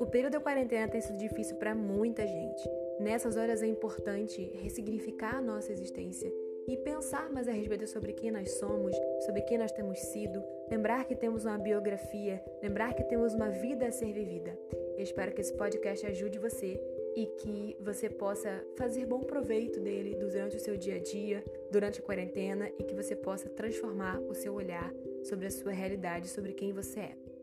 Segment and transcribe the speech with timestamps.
[0.00, 2.62] O período da quarentena tem sido difícil para muita gente.
[3.00, 6.32] Nessas horas é importante ressignificar a nossa existência
[6.68, 11.04] e pensar mais a respeito sobre quem nós somos, sobre quem nós temos sido, lembrar
[11.04, 14.56] que temos uma biografia, lembrar que temos uma vida a ser vivida.
[14.96, 16.80] Eu espero que esse podcast ajude você
[17.16, 22.00] e que você possa fazer bom proveito dele durante o seu dia a dia, durante
[22.00, 24.92] a quarentena e que você possa transformar o seu olhar
[25.24, 27.37] sobre a sua realidade, sobre quem você é.